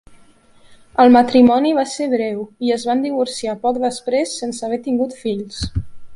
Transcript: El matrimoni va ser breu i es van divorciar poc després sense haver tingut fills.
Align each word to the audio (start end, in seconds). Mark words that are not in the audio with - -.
El 1.03 1.11
matrimoni 1.15 1.73
va 1.79 1.83
ser 1.91 2.07
breu 2.13 2.39
i 2.69 2.73
es 2.77 2.87
van 2.91 3.05
divorciar 3.09 3.57
poc 3.67 3.79
després 3.85 4.35
sense 4.41 4.69
haver 4.69 4.81
tingut 4.89 5.17
fills. 5.21 5.63